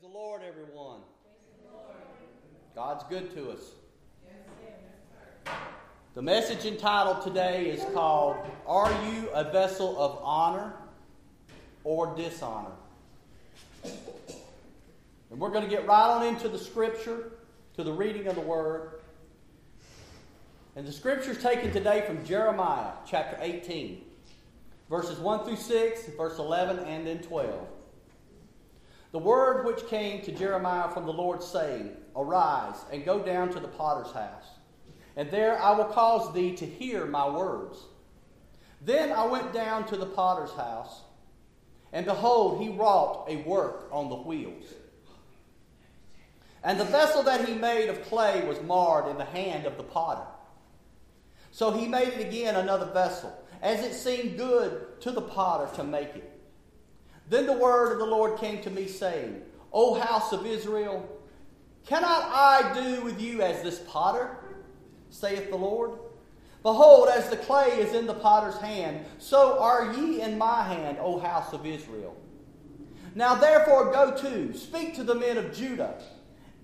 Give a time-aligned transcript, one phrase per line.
[0.00, 1.00] Praise the Lord, everyone.
[2.74, 3.60] God's good to us.
[6.14, 8.36] The message entitled today is called
[8.66, 10.72] Are You a Vessel of Honor
[11.84, 12.70] or Dishonor?
[13.84, 17.32] And we're going to get right on into the scripture,
[17.76, 19.00] to the reading of the word.
[20.76, 24.02] And the scripture is taken today from Jeremiah chapter 18,
[24.88, 27.68] verses 1 through 6, verse 11, and then 12.
[29.12, 33.60] The word which came to Jeremiah from the Lord, saying, Arise and go down to
[33.60, 34.46] the potter's house,
[35.16, 37.78] and there I will cause thee to hear my words.
[38.80, 41.02] Then I went down to the potter's house,
[41.92, 44.64] and behold, he wrought a work on the wheels.
[46.62, 49.82] And the vessel that he made of clay was marred in the hand of the
[49.82, 50.26] potter.
[51.50, 55.84] So he made it again another vessel, as it seemed good to the potter to
[55.84, 56.29] make it.
[57.30, 59.40] Then the word of the Lord came to me, saying,
[59.72, 61.08] O house of Israel,
[61.86, 64.36] cannot I do with you as this potter?
[65.10, 65.92] saith the Lord.
[66.62, 70.98] Behold, as the clay is in the potter's hand, so are ye in my hand,
[71.00, 72.16] O house of Israel.
[73.14, 76.00] Now therefore go to, speak to the men of Judah,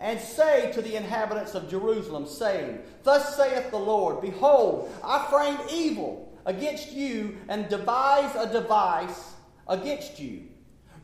[0.00, 5.58] and say to the inhabitants of Jerusalem, saying, Thus saith the Lord, Behold, I frame
[5.72, 9.34] evil against you, and devise a device
[9.66, 10.42] against you.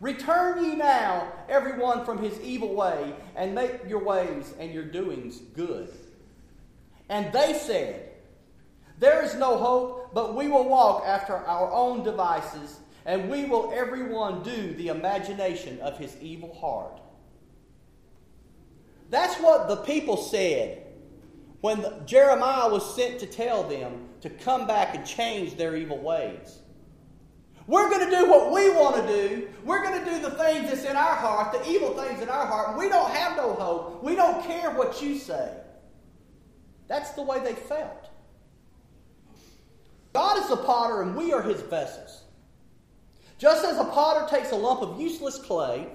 [0.03, 5.39] Return ye now, everyone from his evil way, and make your ways and your doings
[5.55, 5.89] good.
[7.09, 8.11] And they said,
[8.99, 13.73] There is no hope, but we will walk after our own devices, and we will
[13.73, 17.01] everyone do the imagination of his evil heart.
[19.09, 20.85] That's what the people said
[21.61, 26.59] when Jeremiah was sent to tell them to come back and change their evil ways.
[27.73, 29.49] We're going to do what we want to do.
[29.65, 32.45] We're going to do the things that's in our heart, the evil things in our
[32.45, 32.77] heart.
[32.77, 34.05] We don't have no hope.
[34.05, 35.57] We don't care what you say.
[36.87, 38.11] That's the way they felt.
[40.13, 42.25] God is the potter and we are his vessels.
[43.39, 45.89] Just as a potter takes a lump of useless clay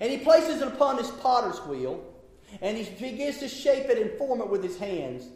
[0.00, 2.02] and he places it upon his potter's wheel
[2.62, 5.28] and he begins to shape it and form it with his hands,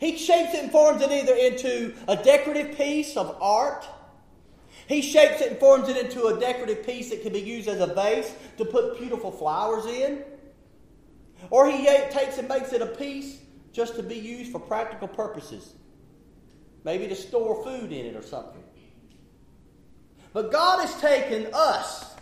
[0.00, 3.86] he shapes it and forms it either into a decorative piece of art
[4.86, 7.80] he shapes it and forms it into a decorative piece that can be used as
[7.80, 10.22] a vase to put beautiful flowers in.
[11.50, 13.38] Or he takes and makes it a piece
[13.72, 15.74] just to be used for practical purposes.
[16.84, 18.62] Maybe to store food in it or something.
[20.32, 22.14] But God has taken us,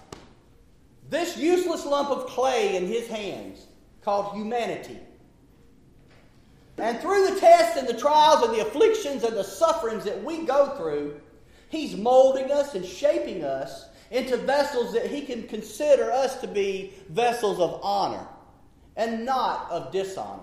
[1.09, 3.67] this useless lump of clay in his hands,
[4.03, 4.99] called humanity.
[6.79, 10.45] And through the tests and the trials and the afflictions and the sufferings that we
[10.45, 11.21] go through,
[11.73, 16.93] He's molding us and shaping us into vessels that He can consider us to be
[17.09, 18.27] vessels of honor
[18.95, 20.43] and not of dishonor.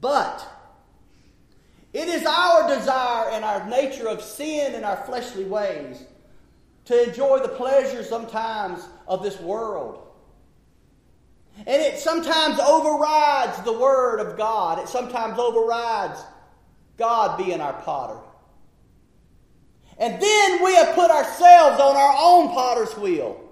[0.00, 0.44] But
[1.92, 6.02] it is our desire and our nature of sin and our fleshly ways
[6.86, 10.04] to enjoy the pleasures sometimes of this world.
[11.58, 14.80] And it sometimes overrides the Word of God.
[14.80, 16.20] It sometimes overrides
[16.96, 18.18] God being our potter.
[19.98, 23.42] And then we have put ourselves on our own potter's wheel.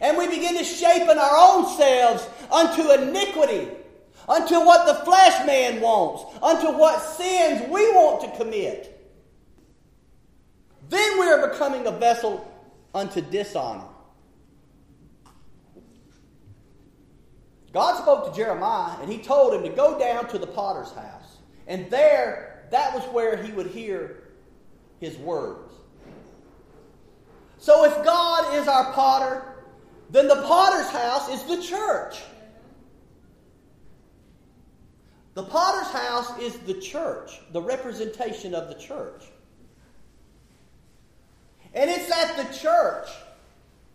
[0.00, 3.68] And we begin to shape in our own selves unto iniquity,
[4.28, 8.92] unto what the flesh man wants, unto what sins we want to commit.
[10.88, 12.46] Then we are becoming a vessel
[12.94, 13.88] unto dishonor.
[17.72, 21.38] God spoke to Jeremiah and he told him to go down to the potter's house.
[21.66, 24.25] And there, that was where he would hear
[25.00, 25.72] his words.
[27.58, 29.42] So if God is our potter,
[30.10, 32.20] then the potter's house is the church.
[35.34, 39.24] The potter's house is the church, the representation of the church.
[41.74, 43.08] And it's at the church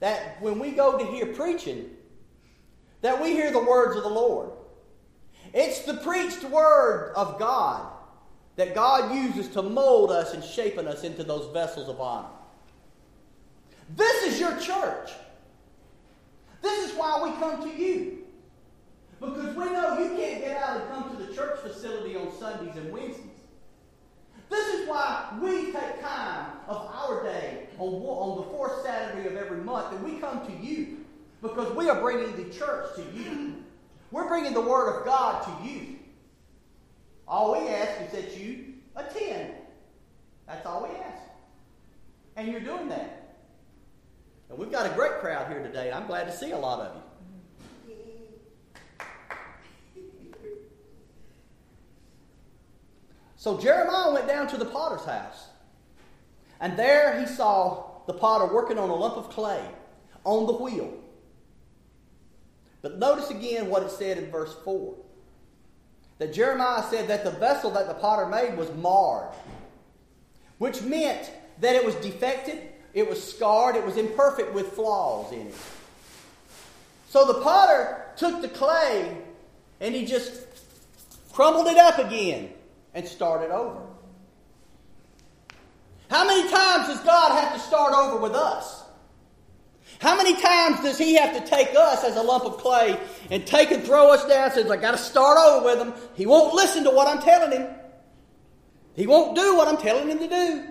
[0.01, 1.89] that when we go to hear preaching,
[3.01, 4.51] that we hear the words of the Lord.
[5.53, 7.91] It's the preached word of God
[8.61, 12.27] that God uses to mold us and shapen us into those vessels of honor.
[13.95, 15.09] This is your church.
[16.61, 18.19] This is why we come to you.
[19.19, 22.75] Because we know you can't get out and come to the church facility on Sundays
[22.75, 23.25] and Wednesdays.
[24.51, 29.37] This is why we take time of our day on, on the fourth Saturday of
[29.37, 30.97] every month and we come to you.
[31.41, 33.55] Because we are bringing the church to you.
[34.11, 35.97] We're bringing the Word of God to you.
[37.31, 39.53] All we ask is that you attend.
[40.45, 41.21] That's all we ask.
[42.35, 43.37] And you're doing that.
[44.49, 45.93] And we've got a great crowd here today.
[45.93, 47.01] I'm glad to see a lot of you.
[53.37, 55.47] So Jeremiah went down to the potter's house.
[56.59, 59.65] And there he saw the potter working on a lump of clay
[60.25, 60.93] on the wheel.
[62.81, 64.97] But notice again what it said in verse 4
[66.21, 69.33] that Jeremiah said that the vessel that the potter made was marred,
[70.59, 71.31] which meant
[71.61, 72.59] that it was defective,
[72.93, 75.55] it was scarred, it was imperfect with flaws in it.
[77.09, 79.17] So the potter took the clay
[79.79, 80.43] and he just
[81.33, 82.53] crumbled it up again
[82.93, 83.81] and started over.
[86.11, 88.80] How many times does God have to start over with us?
[90.01, 92.99] How many times does He have to take us as a lump of clay
[93.29, 94.51] and take and throw us down?
[94.51, 95.93] Says, I got to start over with Him.
[96.15, 97.69] He won't listen to what I'm telling Him.
[98.95, 100.67] He won't do what I'm telling Him to do.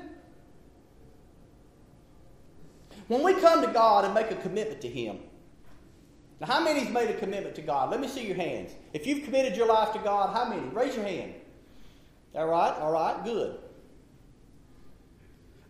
[3.07, 5.21] When we come to God and make a commitment to Him,
[6.41, 7.91] now how many's made a commitment to God?
[7.93, 8.73] Let me see your hands.
[8.93, 10.67] If you've committed your life to God, how many?
[10.71, 11.35] Raise your hand.
[12.35, 13.61] All right, all right, good.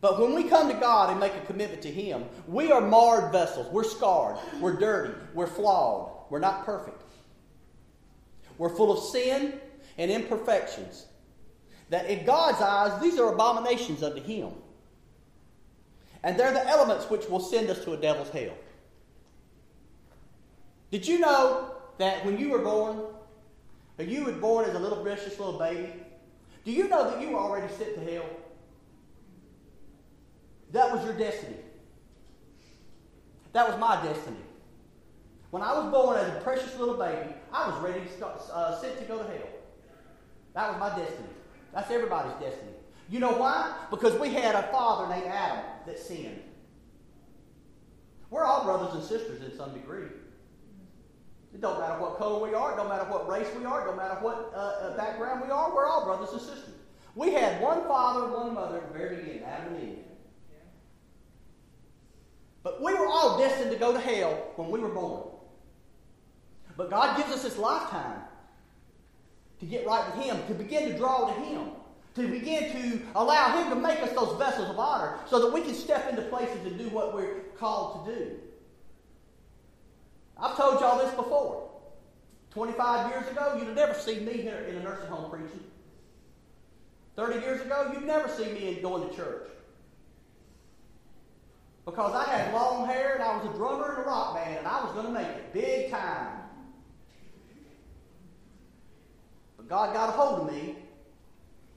[0.01, 3.33] But when we come to God and make a commitment to Him, we are marred
[3.33, 3.67] vessels.
[3.71, 4.39] We're scarred.
[4.61, 5.15] We're dirty.
[5.35, 6.11] We're flawed.
[6.31, 7.03] We're not perfect.
[8.57, 9.61] We're full of sin
[9.99, 11.07] and imperfections.
[11.91, 14.51] That in God's eyes, these are abominations unto Him.
[16.23, 18.55] And they're the elements which will send us to a devil's hell.
[20.91, 23.03] Did you know that when you were born,
[23.99, 25.93] or you were born as a little precious little baby,
[26.65, 28.27] do you know that you were already sent to hell?
[30.73, 31.57] That was your destiny.
[33.53, 34.37] That was my destiny.
[35.51, 38.81] When I was born as a precious little baby, I was ready to start, uh,
[38.81, 39.49] to go to hell.
[40.55, 41.29] That was my destiny.
[41.75, 42.73] That's everybody's destiny.
[43.09, 43.75] You know why?
[43.91, 46.43] Because we had a father named Adam that sinned.
[48.31, 50.07] We're all brothers and sisters in some degree.
[51.53, 52.73] It don't matter what color we are.
[52.73, 53.83] It don't matter what race we are.
[53.83, 55.75] It don't matter what uh, uh, background we are.
[55.75, 56.75] We're all brothers and sisters.
[57.17, 59.99] We had one father and one mother at the very beginning, Adam and Eve.
[62.63, 65.29] But we were all destined to go to hell when we were born.
[66.77, 68.21] But God gives us this lifetime
[69.61, 71.69] to get right with Him, to begin to draw to Him,
[72.15, 75.61] to begin to allow Him to make us those vessels of honor so that we
[75.63, 78.37] can step into places and do what we're called to do.
[80.39, 81.69] I've told y'all this before.
[82.53, 85.63] 25 years ago, you'd have never seen me here in a nursing home preaching.
[87.17, 89.49] 30 years ago, you'd never see me going to church.
[91.85, 94.67] Because I had long hair and I was a drummer in a rock band and
[94.67, 96.41] I was going to make it big time.
[99.57, 100.77] But God got a hold of me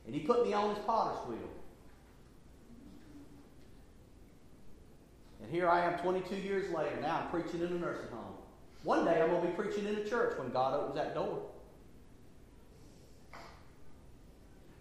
[0.05, 1.49] and He put me on His potter's wheel.
[5.41, 6.97] And here I am 22 years later.
[7.01, 8.35] Now I'm preaching in a nursing home.
[8.83, 11.43] One day I'm going to be preaching in a church when God opens that door.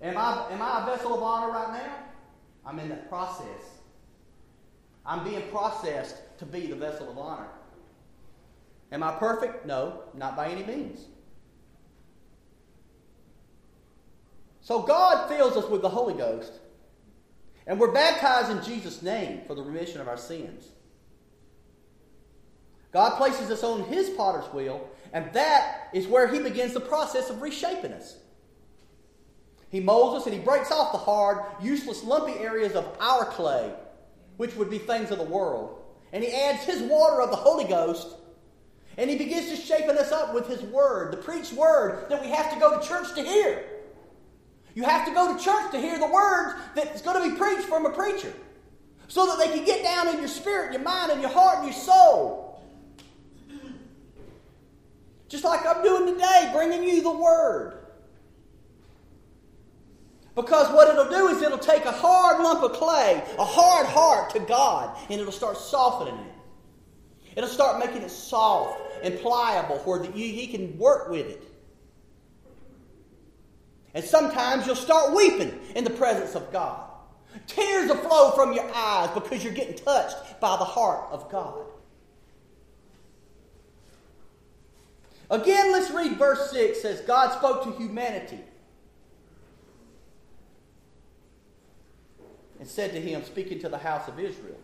[0.02, 1.94] Am I, am I a vessel of honor right now?
[2.66, 3.81] I'm in that process.
[5.04, 7.48] I'm being processed to be the vessel of honor.
[8.92, 9.66] Am I perfect?
[9.66, 11.06] No, not by any means.
[14.60, 16.52] So God fills us with the Holy Ghost,
[17.66, 20.68] and we're baptized in Jesus' name for the remission of our sins.
[22.92, 27.30] God places us on His potter's wheel, and that is where He begins the process
[27.30, 28.18] of reshaping us.
[29.70, 33.72] He molds us and He breaks off the hard, useless, lumpy areas of our clay,
[34.36, 35.78] which would be things of the world.
[36.12, 38.08] And He adds His water of the Holy Ghost,
[38.96, 42.28] and He begins to shaping us up with His Word, the preached Word that we
[42.28, 43.64] have to go to church to hear.
[44.74, 47.68] You have to go to church to hear the words that's going to be preached
[47.68, 48.32] from a preacher
[49.08, 51.66] so that they can get down in your spirit, your mind, and your heart, and
[51.66, 52.62] your soul.
[55.28, 57.81] Just like I'm doing today, bringing you the Word.
[60.34, 64.30] Because what it'll do is it'll take a hard lump of clay, a hard heart
[64.30, 66.32] to God, and it'll start softening it.
[67.36, 71.48] It'll start making it soft and pliable where He can work with it.
[73.94, 76.88] And sometimes you'll start weeping in the presence of God.
[77.46, 81.66] Tears will flow from your eyes because you're getting touched by the heart of God.
[85.30, 88.40] Again, let's read verse 6 it says, God spoke to humanity
[92.62, 94.56] and said to him, speaking to the house of Israel,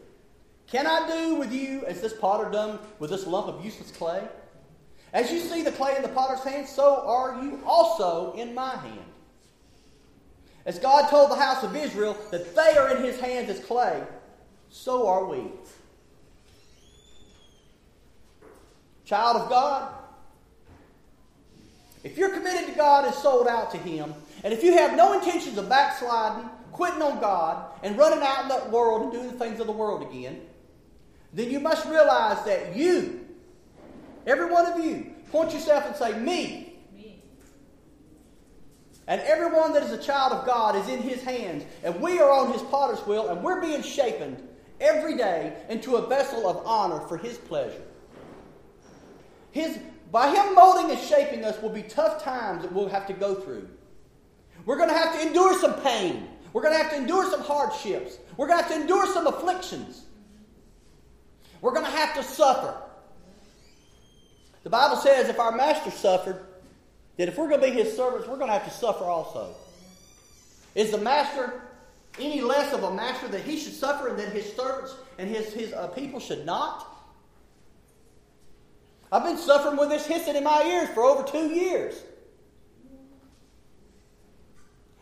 [0.69, 4.23] Can I do with you as this potter done with this lump of useless clay?
[5.13, 8.77] As you see the clay in the potter's hand, so are you also in my
[8.77, 9.01] hand.
[10.65, 14.01] As God told the house of Israel that they are in his hands as clay,
[14.71, 15.43] so are we.
[19.05, 19.93] child of God,
[22.05, 24.15] if you're committed to God and sold out to Him,
[24.45, 28.49] and if you have no intentions of backsliding, quitting on God, and running out in
[28.49, 30.41] the world and doing the things of the world again,
[31.33, 33.27] then you must realize that you,
[34.29, 36.79] every one of you, point yourself and say, Me.
[36.95, 37.21] Me.
[39.09, 42.31] And everyone that is a child of God is in His hands, and we are
[42.31, 44.41] on His potter's wheel, and we're being shapen
[44.81, 47.83] every day into a vessel of honor for His pleasure.
[49.51, 49.81] His,
[50.13, 53.35] by Him molding and shaping us will be tough times that we'll have to go
[53.35, 53.69] through.
[54.65, 56.29] We're going to have to endure some pain.
[56.53, 58.19] We're going to have to endure some hardships.
[58.37, 60.03] We're going to have to endure some afflictions.
[61.61, 62.75] We're going to have to suffer.
[64.65, 66.45] The Bible says if our master suffered,
[67.17, 69.55] that if we're going to be his servants, we're going to have to suffer also.
[70.75, 71.63] Is the master
[72.19, 75.53] any less of a master that he should suffer and that his servants and his,
[75.53, 76.87] his uh, people should not?
[79.11, 82.03] I've been suffering with this hissing in my ears for over two years.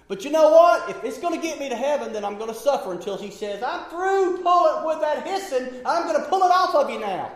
[0.08, 0.88] But you know what?
[0.88, 3.30] If it's going to get me to heaven, then I'm going to suffer until he
[3.30, 5.80] says, I'm through pulling with that hissing.
[5.84, 7.32] I'm going to pull it off of you now.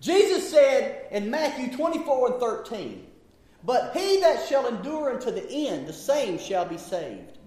[0.00, 3.06] Jesus said in Matthew 24 and 13,
[3.64, 7.38] But he that shall endure unto the end, the same shall be saved.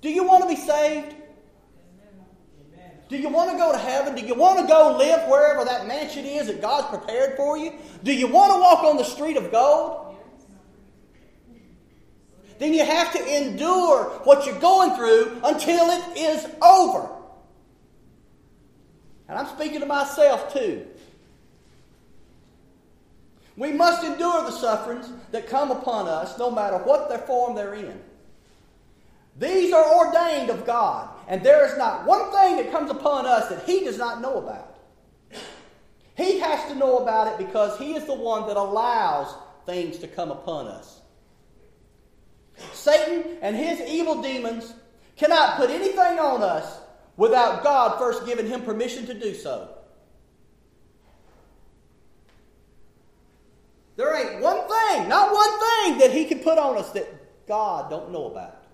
[0.00, 1.14] Do you want to be saved?
[3.08, 4.14] Do you want to go to heaven?
[4.14, 7.72] Do you want to go live wherever that mansion is that God's prepared for you?
[8.04, 10.09] Do you want to walk on the street of gold?
[12.60, 17.08] Then you have to endure what you're going through until it is over.
[19.26, 20.86] And I'm speaking to myself too.
[23.56, 27.74] We must endure the sufferings that come upon us, no matter what their form they're
[27.74, 27.98] in.
[29.38, 33.48] These are ordained of God, and there is not one thing that comes upon us
[33.48, 34.76] that He does not know about.
[36.14, 40.06] He has to know about it because He is the one that allows things to
[40.06, 40.99] come upon us.
[42.72, 44.74] Satan and his evil demons
[45.16, 46.78] cannot put anything on us
[47.16, 49.76] without God first giving him permission to do so.
[53.96, 57.06] There ain't one thing, not one thing that he can put on us that
[57.46, 58.64] God don't know about.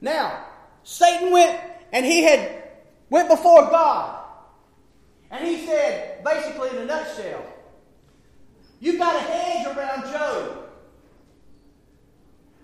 [0.00, 0.44] Now,
[0.82, 1.60] Satan went
[1.92, 2.64] and he had
[3.10, 4.24] went before God.
[5.30, 7.44] And he said, basically in a nutshell,
[8.80, 10.67] you've got a hedge around Job.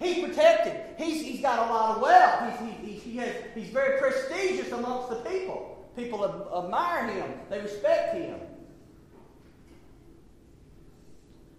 [0.00, 0.74] He's protected.
[0.98, 2.60] He's, he's got a lot of wealth.
[2.60, 5.88] He's, he, he, has, he's very prestigious amongst the people.
[5.96, 6.24] People
[6.64, 8.38] admire him, they respect him.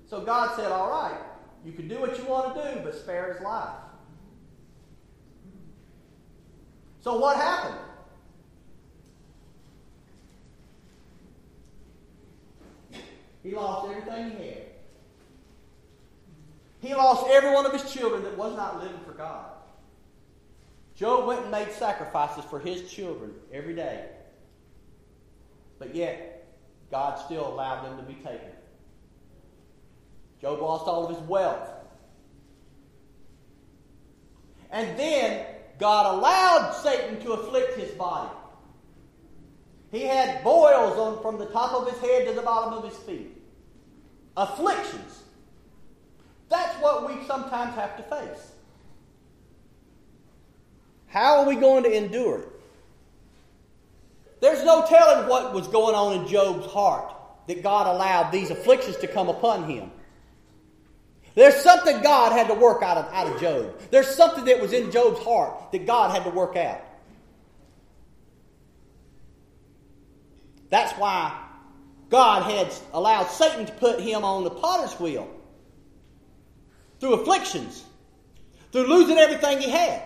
[0.08, 1.20] So God said, All right,
[1.64, 3.76] you can do what you want to do, but spare his life.
[7.02, 7.80] So what happened?
[13.44, 14.75] He lost everything he had.
[16.86, 19.46] He lost every one of his children that was not living for God.
[20.96, 24.06] Job went and made sacrifices for his children every day.
[25.80, 26.48] But yet,
[26.92, 28.52] God still allowed them to be taken.
[30.40, 31.70] Job lost all of his wealth.
[34.70, 35.46] And then
[35.80, 38.32] God allowed Satan to afflict his body.
[39.92, 42.98] He had boils on, from the top of his head to the bottom of his
[43.00, 43.42] feet.
[44.38, 45.24] Afflictions.
[46.50, 48.52] That's what we sometimes have to face.
[51.08, 52.50] How are we going to endure it?
[54.42, 57.14] There's no telling what was going on in Job's heart
[57.48, 59.92] that God allowed these afflictions to come upon him.
[61.36, 63.80] There's something God had to work out of, out of Job.
[63.92, 66.82] There's something that was in Job's heart that God had to work out.
[70.70, 71.38] That's why
[72.10, 75.30] God had allowed Satan to put him on the potter's wheel
[77.00, 77.84] through afflictions,
[78.72, 80.02] through losing everything he had.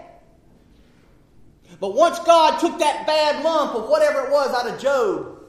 [1.79, 5.39] But once God took that bad lump of whatever it was out of Job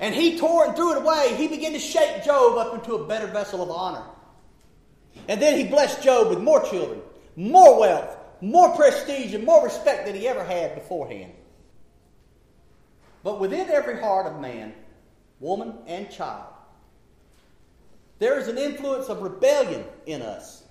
[0.00, 1.34] and he tore and threw it away.
[1.36, 4.04] He began to shape Job up into a better vessel of honor.
[5.28, 7.00] And then he blessed Job with more children,
[7.36, 11.32] more wealth, more prestige, and more respect than he ever had beforehand.
[13.22, 14.74] But within every heart of man,
[15.40, 16.53] woman, and child,
[18.18, 20.62] there is an influence of rebellion in us.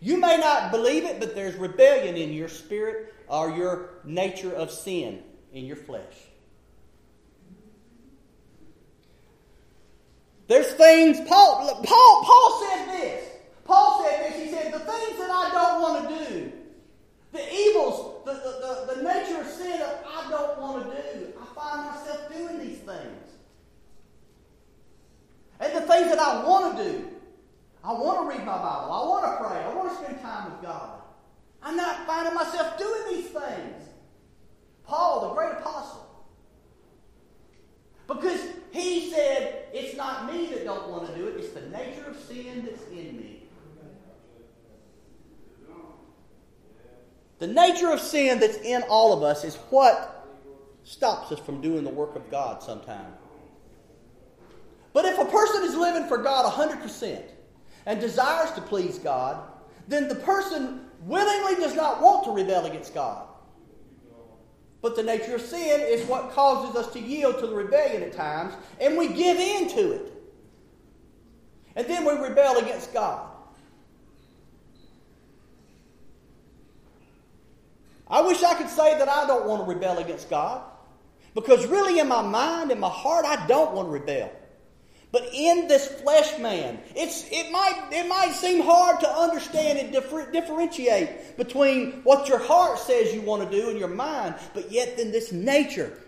[0.00, 4.70] You may not believe it, but there's rebellion in your spirit or your nature of
[4.70, 6.14] sin in your flesh.
[10.48, 13.28] There's things, Paul, Paul, Paul said this.
[13.64, 14.42] Paul said this.
[14.42, 16.52] He said, The things that I don't want to do,
[17.32, 21.32] the evils, the, the, the, the nature of sin that I don't want to do,
[21.40, 22.30] I find myself
[25.90, 27.08] things that I want to do.
[27.82, 28.92] I want to read my Bible.
[28.92, 29.64] I want to pray.
[29.64, 31.00] I want to spend time with God.
[31.62, 33.88] I'm not finding myself doing these things.
[34.84, 36.06] Paul, the great apostle.
[38.06, 38.40] Because
[38.72, 42.18] he said, it's not me that don't want to do it, it's the nature of
[42.18, 43.36] sin that's in me.
[47.38, 50.26] The nature of sin that's in all of us is what
[50.84, 53.16] stops us from doing the work of God sometimes.
[54.92, 57.22] But if a person is living for God 100%
[57.86, 59.42] and desires to please God,
[59.88, 63.26] then the person willingly does not want to rebel against God.
[64.82, 68.12] But the nature of sin is what causes us to yield to the rebellion at
[68.12, 70.12] times, and we give in to it.
[71.76, 73.29] And then we rebel against God.
[78.10, 80.62] I wish I could say that I don't want to rebel against God.
[81.34, 84.32] Because really, in my mind, in my heart, I don't want to rebel.
[85.12, 89.92] But in this flesh man, it's, it, might, it might seem hard to understand and
[89.92, 94.70] differ, differentiate between what your heart says you want to do and your mind, but
[94.70, 95.98] yet then this nature,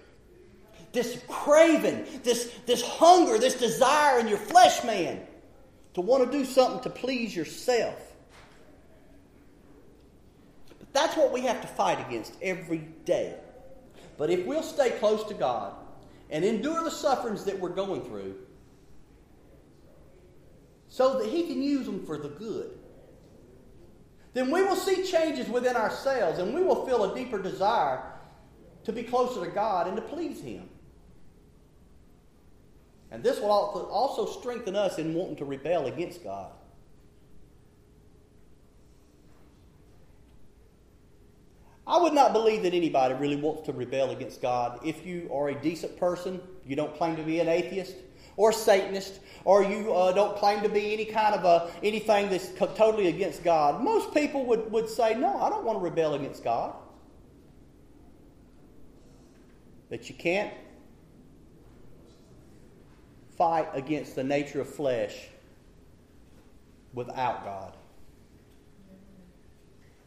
[0.93, 5.21] this craving, this, this hunger, this desire in your flesh man
[5.95, 8.12] to want to do something to please yourself.
[10.93, 13.35] That's what we have to fight against every day.
[14.19, 15.75] But if we'll stay close to God
[16.31, 18.37] and endure the sufferings that we're going through,
[20.89, 22.79] so that He can use them for the good,
[24.35, 28.03] then we will see changes within ourselves and we will feel a deeper desire
[28.85, 30.69] to be closer to God and to please Him.
[33.11, 36.53] And this will also strengthen us in wanting to rebel against God.
[41.93, 45.51] I would not believe that anybody really wants to rebel against God if you are
[45.51, 47.97] a decent person, you don't claim to be an atheist,
[48.39, 52.49] or Satanist, or you uh, don't claim to be any kind of a, anything that's
[52.55, 53.85] totally against God.
[53.85, 56.75] Most people would, would say, No, I don't want to rebel against God.
[59.91, 60.55] But you can't
[63.37, 65.29] fight against the nature of flesh
[66.95, 67.77] without God.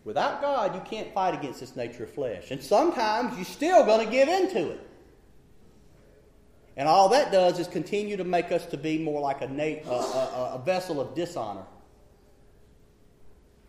[0.06, 2.52] Without God, you can't fight against this nature of flesh.
[2.52, 4.88] And sometimes you're still going to give into it.
[6.78, 9.89] And all that does is continue to make us to be more like a, a,
[9.89, 11.65] a, a vessel of dishonor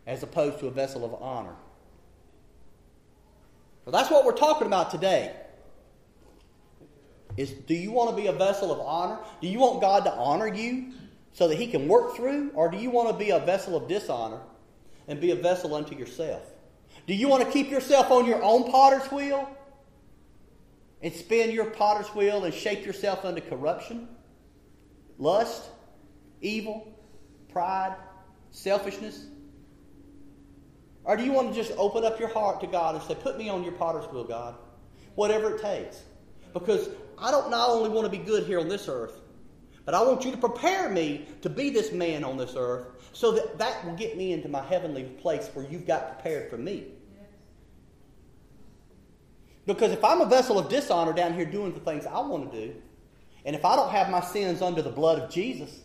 [0.06, 1.54] as opposed to a vessel of honor.
[3.86, 5.34] So that's what we're talking about today.
[7.36, 9.20] Is do you want to be a vessel of honor?
[9.40, 10.92] Do you want God to honor you
[11.32, 12.50] so that he can work through?
[12.54, 14.40] Or do you want to be a vessel of dishonor
[15.08, 16.42] and be a vessel unto yourself?
[17.06, 19.48] Do you want to keep yourself on your own potter's wheel?
[21.02, 24.08] and spin your potter's wheel and shape yourself unto corruption,
[25.18, 25.68] lust,
[26.40, 26.92] evil,
[27.52, 27.94] pride,
[28.50, 29.26] selfishness?
[31.04, 33.38] Or do you want to just open up your heart to God and say, Put
[33.38, 34.56] me on your potter's wheel, God?
[35.14, 36.02] Whatever it takes.
[36.52, 36.88] Because
[37.18, 39.20] I don't not only want to be good here on this earth,
[39.86, 43.32] but I want you to prepare me to be this man on this earth so
[43.32, 46.88] that that will get me into my heavenly place where you've got prepared for me.
[49.64, 52.66] Because if I'm a vessel of dishonor down here doing the things I want to
[52.66, 52.74] do,
[53.44, 55.80] and if I don't have my sins under the blood of Jesus,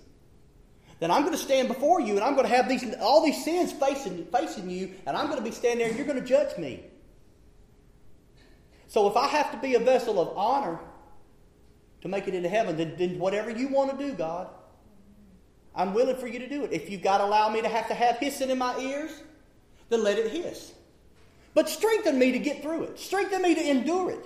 [1.00, 3.44] then I'm going to stand before you and I'm going to have these, all these
[3.44, 6.26] sins facing, facing you, and I'm going to be standing there and you're going to
[6.26, 6.84] judge me.
[8.88, 10.80] So if I have to be a vessel of honor
[12.02, 14.48] to make it into heaven, then, then whatever you want to do, God,
[15.76, 16.74] I'm willing for you to do it.
[16.74, 19.12] If you've got to allow me to have to have hissing in my ears,
[19.90, 20.74] then let it hiss.
[21.54, 23.00] But strengthen me to get through it.
[23.00, 24.26] Strengthen me to endure it.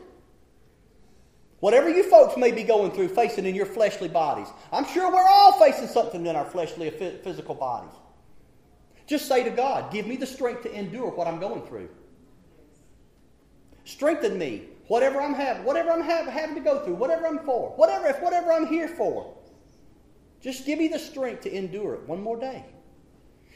[1.60, 5.28] Whatever you folks may be going through, facing in your fleshly bodies, I'm sure we're
[5.28, 7.94] all facing something in our fleshly physical bodies.
[9.08, 11.90] Just say to God, give me the strength to endure what I'm going through.
[13.84, 18.08] Strengthen me, whatever I'm having, whatever I'm having to go through, whatever I'm for, whatever,
[18.08, 19.36] if whatever I'm here for.
[20.42, 22.66] Just give me the strength to endure it one more day.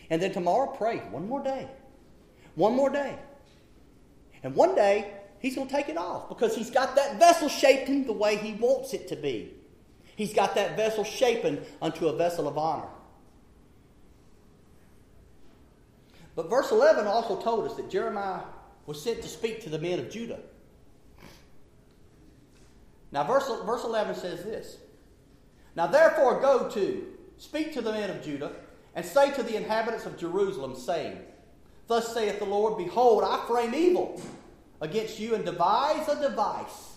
[0.10, 1.68] And then tomorrow, pray one more day.
[2.56, 3.16] One more day.
[4.42, 7.90] And one day, he's going to take it off because he's got that vessel shaped
[7.90, 9.54] in the way he wants it to be.
[10.16, 12.90] He's got that vessel shapen unto a vessel of honor.
[16.36, 18.42] But verse 11 also told us that Jeremiah
[18.86, 20.40] was sent to speak to the men of Judah.
[23.12, 24.78] Now, verse, verse 11 says this
[25.76, 28.52] Now, therefore, go to, speak to the men of Judah,
[28.96, 31.18] and say to the inhabitants of Jerusalem, saying,
[31.88, 34.22] Thus saith the Lord, Behold, I frame evil
[34.82, 36.96] against you and devise a device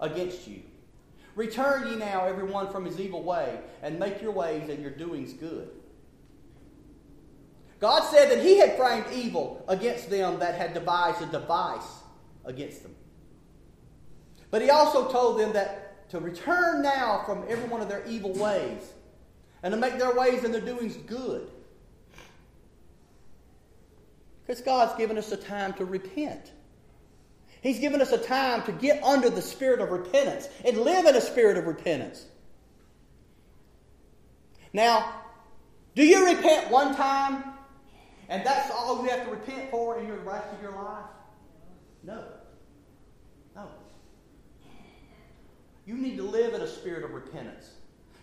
[0.00, 0.62] against you.
[1.34, 4.90] Return ye now, every one from his evil way, and make your ways and your
[4.90, 5.68] doings good.
[7.78, 12.00] God said that he had framed evil against them that had devised a device
[12.46, 12.94] against them.
[14.56, 18.32] But he also told them that to return now from every one of their evil
[18.32, 18.90] ways
[19.62, 21.50] and to make their ways and their doings good.
[24.40, 26.52] Because God's given us a time to repent.
[27.60, 31.14] He's given us a time to get under the spirit of repentance and live in
[31.16, 32.24] a spirit of repentance.
[34.72, 35.20] Now,
[35.94, 37.44] do you repent one time
[38.30, 41.04] and that's all you have to repent for in your rest of your life?
[42.02, 42.24] No.
[45.86, 47.70] You need to live in a spirit of repentance.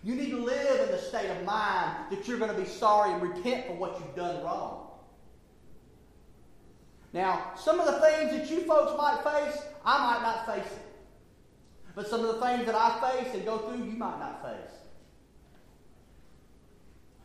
[0.04, 3.14] You need to live in the state of mind that you're going to be sorry
[3.14, 4.90] and repent for what you've done wrong.
[7.14, 10.94] Now, some of the things that you folks might face, I might not face it.
[11.96, 14.72] But some of the things that I face and go through, you might not face.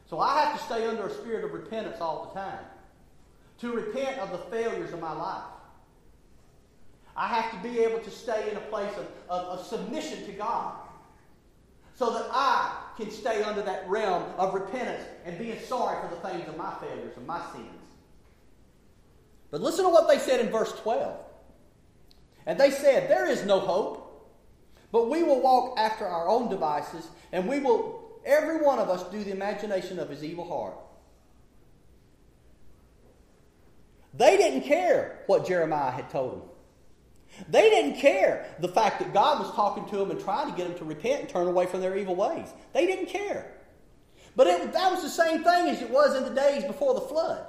[0.09, 2.65] So I have to stay under a spirit of repentance all the time.
[3.61, 5.43] To repent of the failures of my life.
[7.19, 10.33] I have to be able to stay in a place of, of, of submission to
[10.33, 10.77] God.
[11.97, 16.21] So that I can stay under that realm of repentance and being sorry for the
[16.29, 17.67] things of my failures and my sins.
[19.51, 21.19] But listen to what they said in verse 12.
[22.47, 24.31] And they said, There is no hope,
[24.93, 29.03] but we will walk after our own devices, and we will, every one of us,
[29.11, 30.77] do the imagination of his evil heart.
[34.15, 36.48] They didn't care what Jeremiah had told them.
[37.49, 40.69] They didn't care the fact that God was talking to them and trying to get
[40.69, 42.49] them to repent and turn away from their evil ways.
[42.73, 43.53] They didn't care.
[44.35, 47.01] But it, that was the same thing as it was in the days before the
[47.01, 47.47] flood.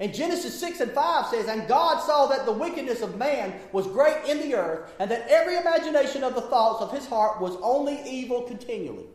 [0.00, 3.86] And Genesis 6 and 5 says, And God saw that the wickedness of man was
[3.86, 7.56] great in the earth, and that every imagination of the thoughts of his heart was
[7.62, 9.06] only evil continually.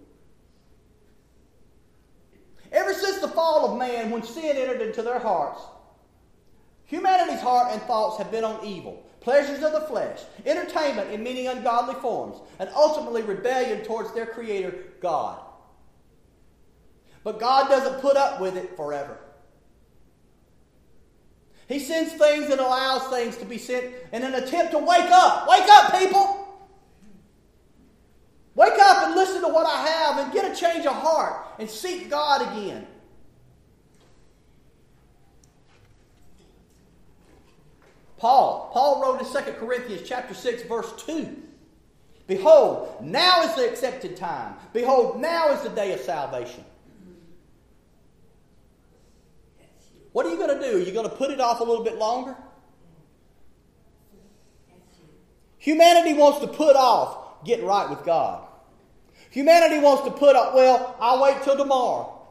[2.71, 5.61] Ever since the fall of man, when sin entered into their hearts,
[6.85, 11.47] humanity's heart and thoughts have been on evil, pleasures of the flesh, entertainment in many
[11.47, 15.39] ungodly forms, and ultimately rebellion towards their Creator, God.
[17.23, 19.17] But God doesn't put up with it forever.
[21.67, 25.47] He sends things and allows things to be sent in an attempt to wake up.
[25.47, 26.39] Wake up, people!
[28.55, 31.69] Wake up and listen to what I have and get a change of heart and
[31.69, 32.87] seek God again.
[38.19, 41.35] Paul, Paul wrote in 2 Corinthians chapter 6 verse 2.
[42.27, 44.53] Behold, now is the accepted time.
[44.73, 46.63] Behold, now is the day of salvation.
[50.11, 50.77] What are you going to do?
[50.77, 52.35] Are you going to put it off a little bit longer?
[55.57, 58.47] Humanity wants to put off getting right with God.
[59.31, 62.27] Humanity wants to put off, well, I'll wait till tomorrow.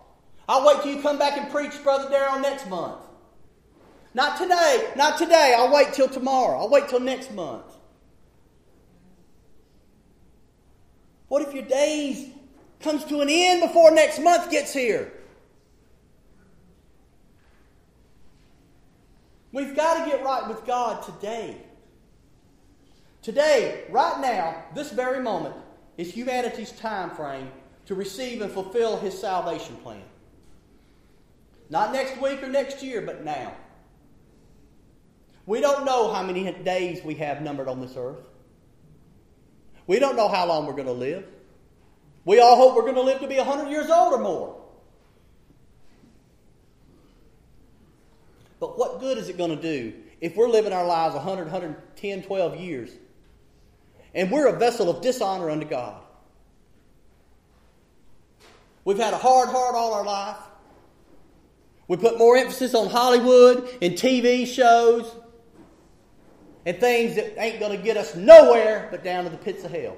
[0.48, 3.07] I'll wait till you come back and preach, Brother Daryl, next month.
[4.18, 5.54] Not today, not today.
[5.56, 6.58] I'll wait till tomorrow.
[6.58, 7.72] I'll wait till next month.
[11.28, 12.30] What if your days
[12.80, 15.12] comes to an end before next month gets here?
[19.52, 21.56] We've got to get right with God today.
[23.22, 25.54] Today, right now, this very moment,
[25.96, 27.52] is humanity's time frame
[27.86, 30.02] to receive and fulfill his salvation plan.
[31.70, 33.54] Not next week or next year, but now.
[35.48, 38.20] We don't know how many days we have numbered on this earth.
[39.86, 41.24] We don't know how long we're going to live.
[42.26, 44.60] We all hope we're going to live to be 100 years old or more.
[48.60, 52.22] But what good is it going to do if we're living our lives 100, 110,
[52.24, 52.90] 12 years
[54.14, 56.02] and we're a vessel of dishonor unto God?
[58.84, 60.36] We've had a hard heart all our life.
[61.86, 65.10] We put more emphasis on Hollywood and TV shows
[66.68, 69.70] and things that ain't going to get us nowhere but down to the pits of
[69.70, 69.96] hell.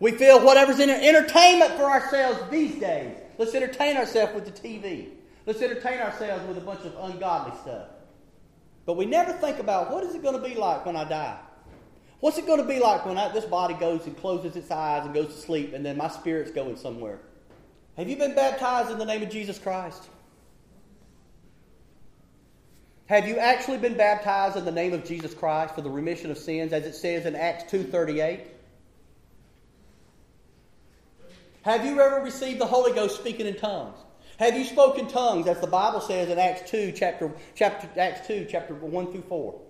[0.00, 3.16] We feel whatever's in entertainment for ourselves these days.
[3.38, 5.10] Let's entertain ourselves with the TV.
[5.46, 7.86] Let's entertain ourselves with a bunch of ungodly stuff.
[8.84, 11.38] But we never think about what is it going to be like when I die?
[12.18, 15.04] What's it going to be like when I, this body goes and closes its eyes
[15.04, 17.20] and goes to sleep and then my spirit's going somewhere?
[17.96, 20.08] Have you been baptized in the name of Jesus Christ?
[23.08, 26.36] Have you actually been baptized in the name of Jesus Christ for the remission of
[26.36, 28.40] sins as it says in Acts 2:38?
[31.62, 33.96] Have you ever received the Holy Ghost speaking in tongues?
[34.38, 38.46] Have you spoken tongues, as the Bible says in Acts 2, chapter, chapter, Acts 2,
[38.48, 39.60] chapter 1 through 4?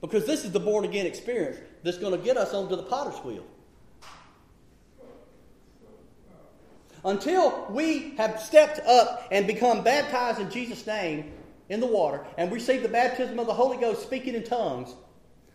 [0.00, 3.22] Because this is the born again experience that's going to get us onto the potter's
[3.22, 3.44] wheel.
[7.04, 11.32] Until we have stepped up and become baptized in Jesus' name
[11.68, 14.94] in the water and receive the baptism of the Holy Ghost speaking in tongues,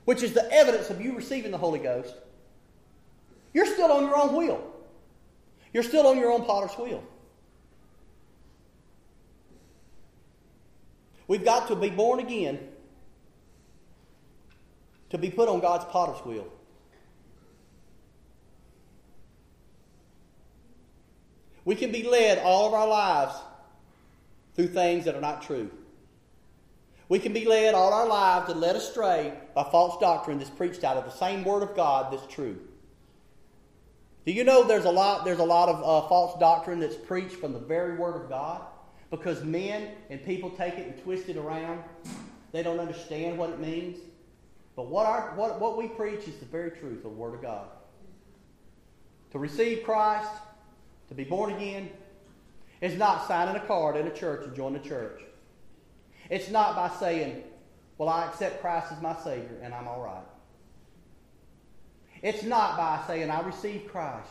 [0.05, 2.13] which is the evidence of you receiving the Holy Ghost,
[3.53, 4.62] you're still on your own wheel.
[5.73, 7.03] You're still on your own potter's wheel.
[11.27, 12.60] We've got to be born again
[15.10, 16.47] to be put on God's potter's wheel.
[21.67, 23.36] We can be led all of our lives
[24.56, 25.69] through things that are not true.
[27.10, 30.86] We can be led all our lives and led astray by false doctrine that's preached
[30.86, 32.58] out of the same Word of God that's true.
[34.25, 37.36] Do you know there's a lot, there's a lot of uh, false doctrine that's preached
[37.36, 38.62] from the very Word of God?
[39.12, 41.84] Because men and people take it and twist it around.
[42.53, 43.97] They don't understand what it means.
[44.77, 47.41] But what, our, what, what we preach is the very truth of the Word of
[47.41, 47.67] God.
[49.32, 50.30] To receive Christ,
[51.09, 51.89] to be born again,
[52.81, 55.21] is not signing a card in a church and join the church.
[56.29, 57.43] It's not by saying,
[57.97, 60.25] Well, I accept Christ as my Savior and I'm all right.
[62.21, 64.29] It's not by saying, I receive Christ.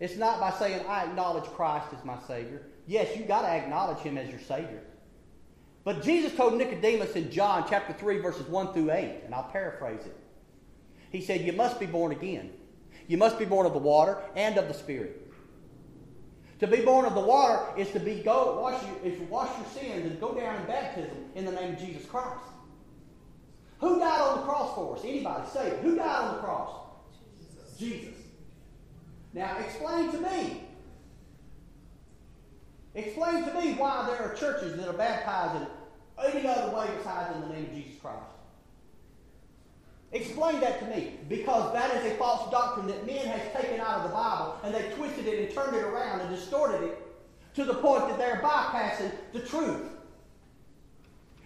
[0.00, 2.62] It's not by saying, I acknowledge Christ as my Savior.
[2.86, 4.82] Yes, you've got to acknowledge Him as your Savior.
[5.84, 10.04] But Jesus told Nicodemus in John chapter 3, verses 1 through 8, and I'll paraphrase
[10.04, 10.16] it.
[11.10, 12.50] He said, You must be born again.
[13.08, 15.32] You must be born of the water and of the Spirit.
[16.60, 19.66] To be born of the water is to be go wash you, is wash your
[19.66, 22.38] sins and go down in baptism in the name of Jesus Christ.
[23.80, 25.02] Who died on the cross for us?
[25.04, 25.80] Anybody say it.
[25.80, 26.70] Who died on the cross?
[27.36, 27.76] Jesus.
[27.78, 28.14] Jesus.
[29.34, 30.62] Now explain to me.
[32.94, 35.66] Explain to me why there are churches that are baptizing
[36.24, 38.20] any other way besides in the name of Jesus Christ.
[40.12, 43.98] Explain that to me, because that is a false doctrine that men has taken out
[43.98, 46.98] of the Bible and they twisted it and turned it around and distorted it
[47.54, 49.88] to the point that they're bypassing the truth.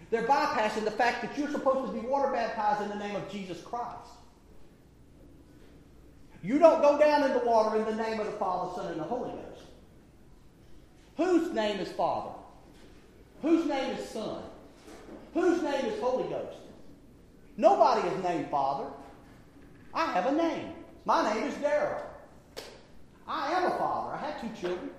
[0.09, 3.29] They're bypassing the fact that you're supposed to be water baptized in the name of
[3.29, 4.11] Jesus Christ.
[6.43, 8.99] You don't go down in the water in the name of the Father, Son, and
[8.99, 9.63] the Holy Ghost.
[11.17, 12.35] Whose name is Father?
[13.41, 14.43] Whose name is Son?
[15.33, 16.57] Whose name is Holy Ghost?
[17.57, 18.85] Nobody is named Father.
[19.93, 20.73] I have a name.
[21.05, 22.01] My name is Daryl.
[23.27, 24.15] I am a father.
[24.15, 24.91] I had two children.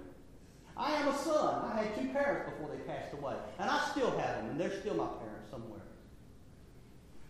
[0.76, 1.70] I am a son.
[1.72, 3.34] I had two parents before they passed away.
[3.58, 5.80] And I still have them, and they're still my parents somewhere.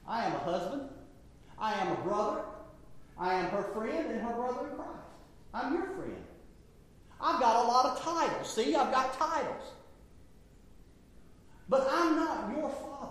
[0.06, 0.88] I am a husband.
[1.58, 2.40] I am a brother.
[3.18, 4.90] I am her friend and her brother in Christ.
[5.52, 6.24] I'm your friend.
[7.20, 8.54] I've got a lot of titles.
[8.54, 9.72] See, I've got titles.
[11.68, 13.07] But I'm not your father.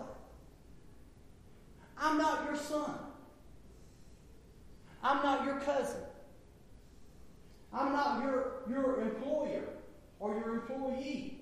[2.00, 2.92] I'm not your son.
[5.04, 6.02] I'm not your cousin.
[7.74, 9.64] I'm not your, your employer
[10.20, 11.42] or your employee.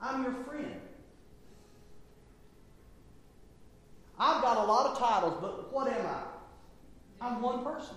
[0.00, 0.80] I'm your friend.
[4.18, 6.22] I've got a lot of titles, but what am I?
[7.20, 7.96] I'm one person.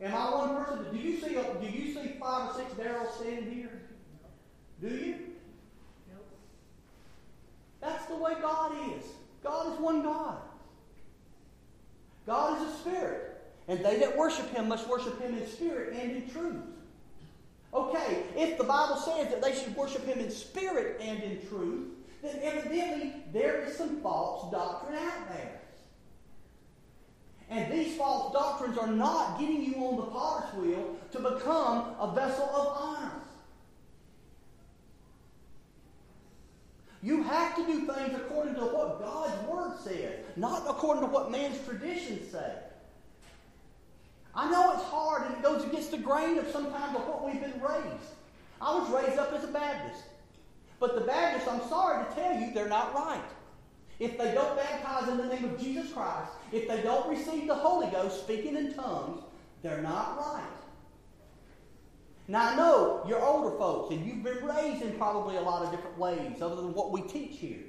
[0.00, 0.86] Am I one person?
[0.92, 3.82] Do you see do you see five or six Daryls standing here?
[4.80, 5.16] Do you?
[7.80, 9.04] That's the way God is.
[9.42, 10.38] God one God.
[12.26, 13.28] God is a spirit.
[13.68, 16.64] And they that worship him must worship him in spirit and in truth.
[17.74, 21.88] Okay, if the Bible says that they should worship him in spirit and in truth,
[22.22, 25.60] then evidently there is some false doctrine out there.
[27.50, 32.12] And these false doctrines are not getting you on the potter's wheel to become a
[32.14, 33.17] vessel of honor.
[37.02, 41.30] You have to do things according to what God's Word says, not according to what
[41.30, 42.52] man's traditions say.
[44.34, 47.40] I know it's hard and it goes against the grain of sometimes of what we've
[47.40, 48.12] been raised.
[48.60, 50.04] I was raised up as a Baptist.
[50.80, 53.22] But the Baptists, I'm sorry to tell you, they're not right.
[53.98, 57.54] If they don't baptize in the name of Jesus Christ, if they don't receive the
[57.54, 59.22] Holy Ghost speaking in tongues,
[59.62, 60.57] they're not right.
[62.30, 65.70] Now, I know you're older folks and you've been raised in probably a lot of
[65.70, 67.64] different ways other than what we teach here.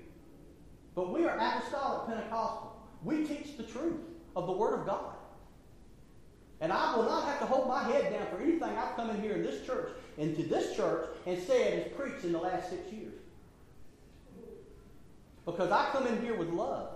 [0.95, 2.75] But we are apostolic Pentecostal.
[3.01, 4.01] We teach the truth
[4.35, 5.15] of the Word of God.
[6.59, 9.21] And I will not have to hold my head down for anything I've come in
[9.21, 12.91] here in this church, into this church, and said is preached in the last six
[12.91, 13.13] years.
[15.45, 16.89] Because I come in here with love.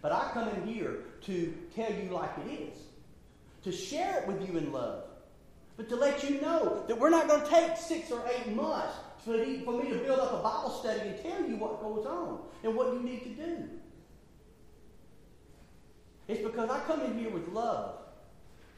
[0.00, 2.78] But I come in here to tell you like it is,
[3.64, 5.04] to share it with you in love
[5.76, 8.94] but to let you know that we're not going to take six or eight months
[9.24, 12.76] for me, to build up a Bible study and tell you what goes on and
[12.76, 13.68] what you need to do.
[16.28, 17.96] It's because I come in here with love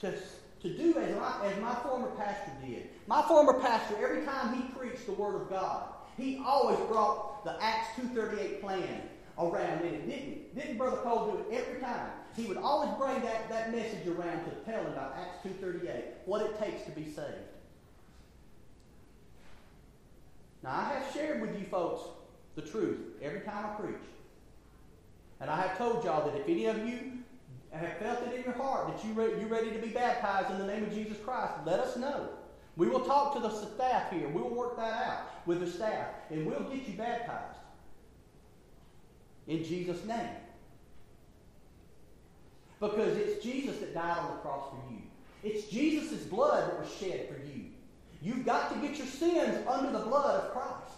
[0.01, 2.89] to, to do as my, as my former pastor did.
[3.07, 7.61] My former pastor, every time he preached the Word of God, he always brought the
[7.63, 9.03] Acts 2.38 plan
[9.39, 12.11] around in it, didn't Didn't Brother Cole do it every time?
[12.37, 16.43] He would always bring that, that message around to tell him about Acts 2.38, what
[16.43, 17.33] it takes to be saved.
[20.63, 22.03] Now, I have shared with you folks
[22.55, 24.03] the truth every time I preach.
[25.41, 27.13] And I have told y'all that if any of you
[27.71, 30.59] have felt it in your heart that you re- you're ready to be baptized in
[30.59, 32.29] the name of Jesus Christ, let us know.
[32.77, 34.29] We will talk to the staff here.
[34.29, 37.59] We will work that out with the staff, and we'll get you baptized
[39.47, 40.29] in Jesus' name.
[42.81, 45.01] Because it's Jesus that died on the cross for you.
[45.43, 47.67] It's Jesus' blood that was shed for you.
[48.23, 50.97] You've got to get your sins under the blood of Christ.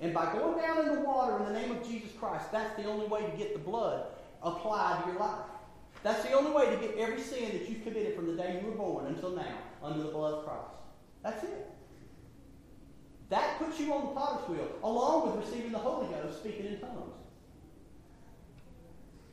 [0.00, 2.84] And by going down in the water in the name of Jesus Christ, that's the
[2.84, 4.06] only way to get the blood
[4.42, 5.46] applied to your life.
[6.02, 8.70] That's the only way to get every sin that you've committed from the day you
[8.70, 10.74] were born until now under the blood of Christ.
[11.22, 11.70] That's it.
[13.28, 16.78] That puts you on the potter's wheel, along with receiving the Holy Ghost, speaking in
[16.78, 17.14] tongues.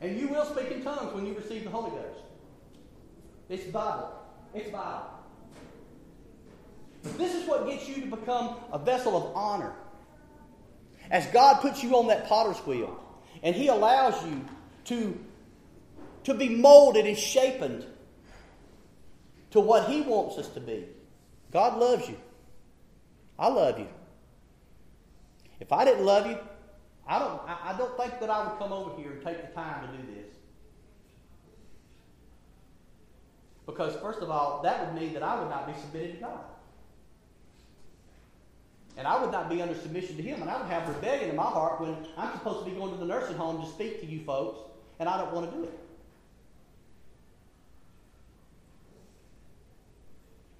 [0.03, 2.19] And you will speak in tongues when you receive the Holy Ghost.
[3.47, 4.11] It's Bible.
[4.53, 5.09] It's Bible.
[7.17, 9.73] This is what gets you to become a vessel of honor.
[11.09, 12.99] As God puts you on that potter's wheel,
[13.43, 14.45] and He allows you
[14.85, 15.17] to
[16.25, 17.85] to be molded and shapen
[19.51, 20.85] to what He wants us to be.
[21.51, 22.17] God loves you.
[23.39, 23.87] I love you.
[25.61, 26.37] If I didn't love you,
[27.07, 29.87] I don't, I don't think that I would come over here and take the time
[29.87, 30.31] to do this.
[33.65, 36.45] Because, first of all, that would mean that I would not be submitted to God.
[38.95, 40.41] And I would not be under submission to Him.
[40.41, 42.97] And I would have rebellion in my heart when I'm supposed to be going to
[42.99, 44.59] the nursing home to speak to you folks,
[44.99, 45.79] and I don't want to do it.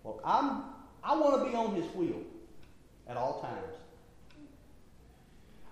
[0.03, 0.63] Well, I'm,
[1.03, 2.21] I want to be on his wheel
[3.07, 3.82] at all times.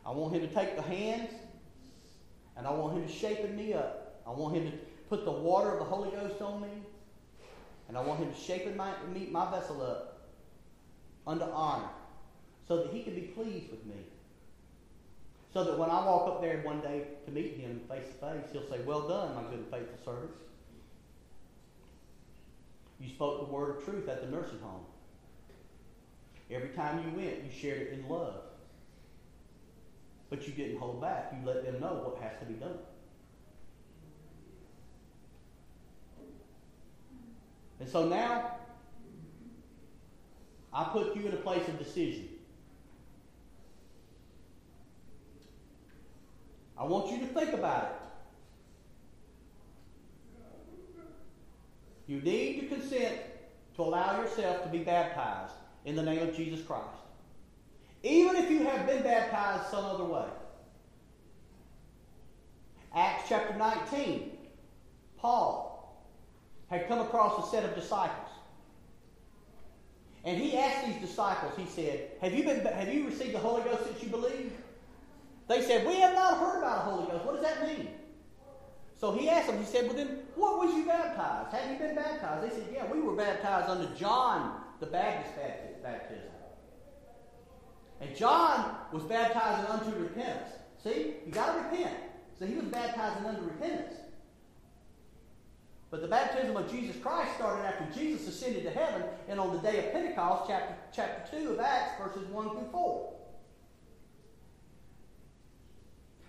[0.06, 1.32] I want him to take the hands
[2.58, 4.22] and I want him to shape me up.
[4.26, 4.78] I want him to
[5.10, 6.70] put the water of the Holy Ghost on me
[7.88, 8.94] and I want him to shape my,
[9.30, 10.30] my vessel up
[11.28, 11.90] under honor
[12.68, 13.96] so that he can be pleased with me.
[15.54, 18.50] So that when I walk up there one day to meet him face to face,
[18.54, 20.32] he'll say, Well done, my good and faithful servant.
[23.02, 24.86] You spoke the word of truth at the nursing home.
[26.50, 28.36] Every time you went, you shared it in love.
[30.32, 31.34] But you didn't hold back.
[31.38, 32.78] You let them know what has to be done.
[37.82, 38.56] And so now,
[40.74, 42.30] I put you in a place of decision.
[46.78, 47.92] I want you to think about it.
[52.08, 53.18] You need to consent
[53.76, 57.01] to allow yourself to be baptized in the name of Jesus Christ.
[58.04, 60.26] Even if you have been baptized some other way.
[62.94, 64.32] Acts chapter 19,
[65.18, 66.04] Paul
[66.70, 68.30] had come across a set of disciples.
[70.24, 73.64] And he asked these disciples, he said, Have you, been, have you received the Holy
[73.64, 74.52] Ghost since you believe?
[75.48, 77.26] They said, We have not heard about the Holy Ghost.
[77.26, 77.90] What does that mean?
[79.00, 81.56] So he asked them, he said, Well, then, what was you baptized?
[81.56, 82.44] Have you been baptized?
[82.44, 85.36] They said, Yeah, we were baptized under John the Baptist
[85.84, 86.41] baptism.
[88.02, 90.50] And John was baptizing unto repentance.
[90.84, 91.96] See, you got to repent.
[92.38, 93.94] So he was baptizing unto repentance.
[95.92, 99.60] But the baptism of Jesus Christ started after Jesus ascended to heaven and on the
[99.60, 103.14] day of Pentecost, chapter, chapter 2 of Acts, verses 1 through 4.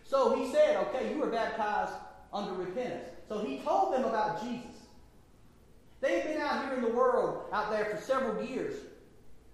[0.04, 1.94] So he said, okay, you were baptized
[2.32, 3.08] under repentance.
[3.28, 4.66] So he told them about Jesus.
[6.02, 8.74] They had been out here in the world, out there for several years,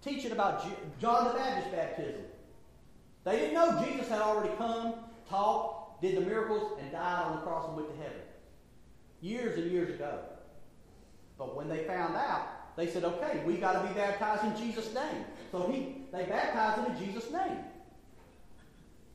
[0.09, 0.65] teaching about
[1.01, 2.23] John the Baptist baptism.
[3.25, 4.95] They didn't know Jesus had already come,
[5.29, 8.21] taught, did the miracles, and died on the cross and went to heaven.
[9.21, 10.21] Years and years ago.
[11.37, 14.95] But when they found out, they said, okay, we got to be baptized in Jesus'
[14.95, 15.25] name.
[15.51, 17.59] So he, they baptized him in Jesus' name.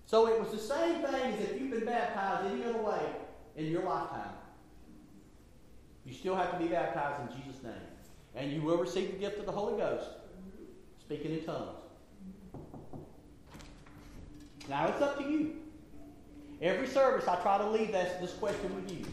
[0.05, 3.01] So it was the same thing as if you've been baptized any other way
[3.55, 4.33] in your lifetime.
[6.05, 7.73] You still have to be baptized in Jesus' name.
[8.35, 10.09] And you will receive the gift of the Holy Ghost,
[11.13, 11.77] speaking in tongues.
[14.67, 15.57] Now it's up to you.
[16.61, 19.05] Every service, I try to leave this, this question with you.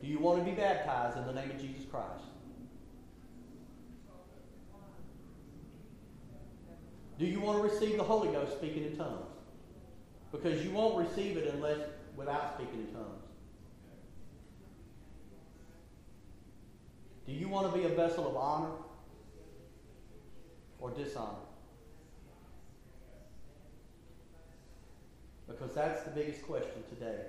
[0.00, 2.24] Do you want to be baptized in the name of Jesus Christ?
[7.18, 9.26] Do you want to receive the Holy Ghost speaking in tongues?
[10.30, 11.78] Because you won't receive it unless
[12.16, 13.21] without speaking in tongues.
[17.26, 18.72] Do you want to be a vessel of honor
[20.80, 21.28] or dishonor?
[25.46, 27.26] Because that's the biggest question today.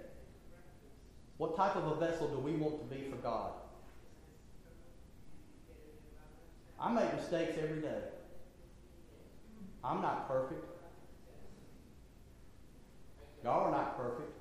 [1.37, 3.51] What type of a vessel do we want to be for God?
[6.79, 8.01] I make mistakes every day.
[9.83, 10.65] I'm not perfect.
[13.43, 14.31] Y'all are not perfect.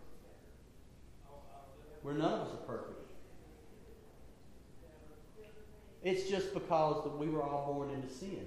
[2.03, 3.02] We're none of us are perfect.
[6.03, 8.47] It's just because that we were all born into sin.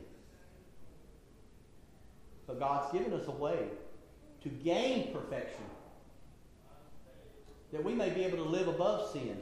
[2.47, 3.69] But God's given us a way
[4.43, 5.63] to gain perfection.
[7.71, 9.39] That we may be able to live above sin.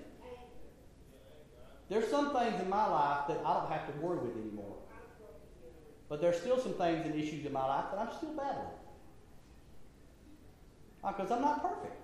[1.89, 4.77] There's some things in my life that I don't have to worry with anymore.
[6.07, 8.67] But there's still some things and issues in my life that I'm still battling.
[11.05, 12.02] Because I'm not perfect.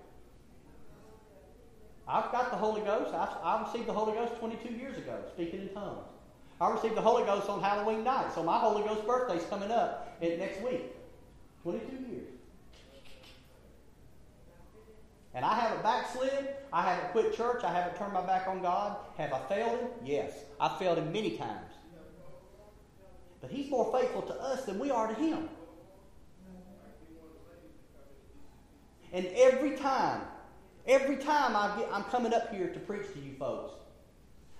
[2.10, 3.14] I've got the Holy Ghost.
[3.14, 6.06] I, I received the Holy Ghost 22 years ago, speaking in tongues.
[6.60, 10.18] I received the Holy Ghost on Halloween night, so my Holy Ghost birthday's coming up
[10.20, 10.82] in, next week.
[11.62, 12.28] 22 years.
[15.34, 16.56] And I haven't backslid.
[16.72, 17.62] I haven't quit church.
[17.62, 18.96] I haven't turned my back on God.
[19.16, 19.88] Have I failed Him?
[20.04, 20.32] Yes.
[20.58, 21.72] I've failed Him many times.
[23.40, 25.48] But He's more faithful to us than we are to Him.
[29.12, 30.22] And every time,
[30.90, 33.74] every time I get, I'm coming up here to preach to you folks,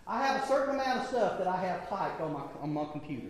[0.07, 2.85] I have a certain amount of stuff that I have typed on my, on my
[2.93, 3.29] computer.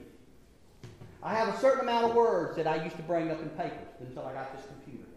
[1.22, 3.88] I have a certain amount of words that I used to bring up in papers
[4.00, 5.08] until I got this computer.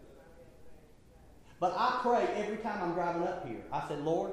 [1.60, 3.62] But I pray every time I'm driving up here.
[3.72, 4.32] I said, Lord,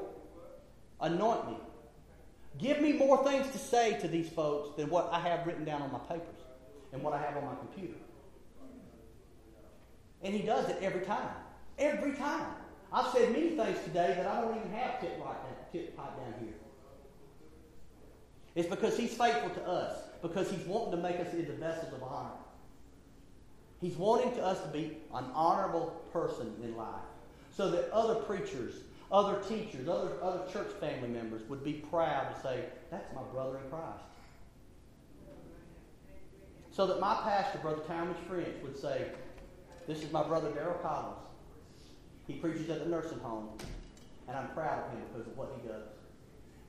[1.00, 1.58] anoint me.
[2.58, 5.82] Give me more things to say to these folks than what I have written down
[5.82, 6.42] on my papers
[6.92, 7.98] and what I have on my computer.
[10.22, 11.30] And he does it every time.
[11.78, 12.54] Every time.
[12.94, 16.18] I've said many things today that I don't even have tip right down, tip right
[16.18, 16.54] down here.
[18.54, 22.04] It's because he's faithful to us, because he's wanting to make us into vessels of
[22.04, 22.32] honor.
[23.80, 27.02] He's wanting to us to be an honorable person in life
[27.56, 28.76] so that other preachers,
[29.10, 33.58] other teachers, other, other church family members would be proud to say, that's my brother
[33.64, 34.04] in Christ.
[36.72, 39.08] So that my pastor, Brother Talmadge French, would say,
[39.88, 41.31] this is my brother Daryl Collins.
[42.32, 43.50] He preaches at the nursing home,
[44.28, 45.84] and I'm proud of him because of what he does.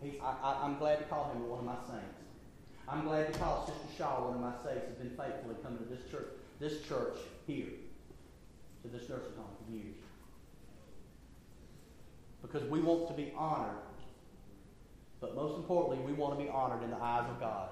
[0.02, 2.18] He's, I, am glad to call him one of my saints.
[2.88, 5.84] I'm glad to call Sister Shaw one of my saints who's been faithfully coming to
[5.84, 6.26] this church,
[6.58, 7.14] this church
[7.46, 7.68] here,
[8.82, 9.94] to this nursing home for years.
[12.42, 13.76] Because we want to be honored,
[15.20, 17.68] but most importantly, we want to be honored in the eyes of God.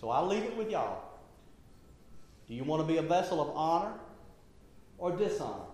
[0.00, 1.04] So I'll leave it with y'all.
[2.48, 3.92] Do you want to be a vessel of honor
[4.98, 5.64] or dishonor?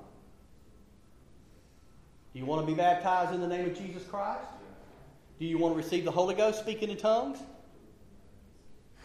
[2.32, 4.48] Do you want to be baptized in the name of Jesus Christ?
[5.38, 7.38] Do you want to receive the Holy Ghost speaking in tongues?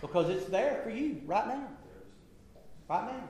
[0.02, 1.68] Because it's there for you right now.
[2.90, 3.24] Right now.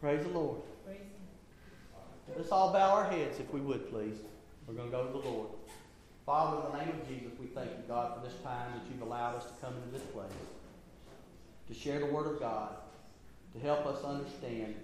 [0.00, 0.60] Praise the Lord.
[2.36, 4.16] Let's all bow our heads if we would, please.
[4.66, 5.48] We're going to go to the Lord.
[6.26, 9.02] Father, in the name of Jesus, we thank you, God, for this time that you've
[9.02, 10.32] allowed us to come into this place
[11.68, 12.76] to share the Word of God
[13.54, 14.76] to help us understand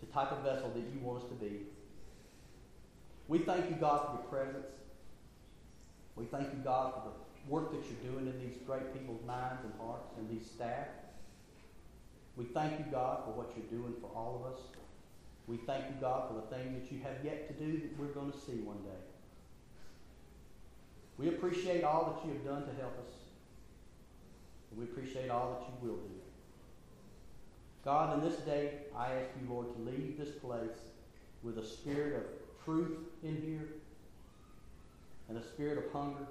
[0.00, 1.60] the type of vessel that you want us to be.
[3.28, 4.66] We thank you, God, for your presence.
[6.14, 9.62] We thank you, God, for the work that you're doing in these great people's minds
[9.64, 10.86] and hearts and these staff.
[12.36, 14.60] We thank you, God, for what you're doing for all of us.
[15.46, 18.12] We thank you, God, for the thing that you have yet to do that we're
[18.12, 19.02] going to see one day.
[21.18, 23.14] We appreciate all that you have done to help us.
[24.70, 26.14] And we appreciate all that you will do.
[27.84, 30.76] God, in this day, I ask you, Lord, to leave this place
[31.42, 33.68] with a spirit of truth in here,
[35.28, 36.26] and a spirit of hunger,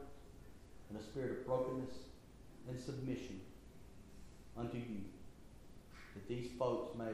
[0.89, 1.93] and a spirit of brokenness
[2.67, 3.39] and submission
[4.57, 5.01] unto you,
[6.13, 7.11] that these folks may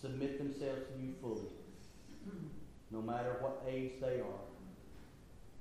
[0.00, 1.48] submit themselves to you fully,
[2.90, 4.44] no matter what age they are.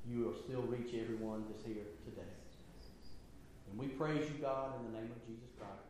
[0.10, 2.28] You will still reach everyone that's here today.
[3.70, 5.89] And we praise you, God, in the name of Jesus Christ.